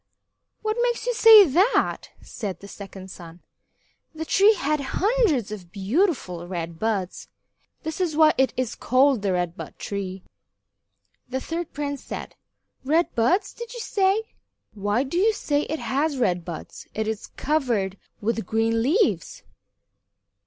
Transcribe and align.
"What 0.63 0.77
makes 0.81 1.05
you 1.05 1.13
say 1.13 1.45
that?" 1.45 2.09
said 2.23 2.59
the 2.59 2.67
second 2.67 3.11
son. 3.11 3.41
"The 4.15 4.25
tree 4.25 4.55
has 4.55 4.79
hundreds 4.81 5.51
of 5.51 5.71
beautiful 5.71 6.47
red 6.47 6.79
buds. 6.79 7.27
This 7.83 8.01
is 8.01 8.15
why 8.15 8.33
it 8.35 8.51
is 8.57 8.73
called 8.73 9.21
the 9.21 9.31
Red 9.33 9.55
Bud 9.55 9.77
Tree." 9.77 10.23
The 11.29 11.39
third 11.39 11.71
prince 11.71 12.03
said: 12.03 12.33
"Red 12.83 13.13
buds, 13.13 13.53
did 13.53 13.75
you 13.75 13.79
say? 13.79 14.23
Why 14.73 15.03
do 15.03 15.19
you 15.19 15.33
say 15.33 15.65
it 15.69 15.77
has 15.79 16.17
red 16.17 16.43
buds? 16.43 16.87
It 16.95 17.07
is 17.07 17.27
covered 17.27 17.99
with 18.21 18.47
green 18.47 18.81
leaves." 18.81 19.43